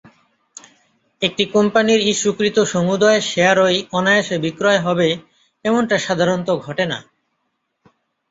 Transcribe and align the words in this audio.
একটি 1.21 1.43
কোম্পানির 1.53 2.01
ইস্যুকৃত 2.03 2.57
সমুদয় 2.65 3.19
শেয়ারই 3.29 3.77
অনায়াসে 3.91 4.35
বিক্রয় 4.39 4.79
হবে 4.79 5.07
এমনটা 5.65 5.95
সাধারণত 5.99 6.49
ঘটে 6.65 6.85
না। 6.85 6.99